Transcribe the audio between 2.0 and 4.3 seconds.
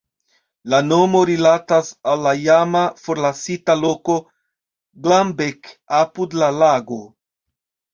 al la iama forlasita loko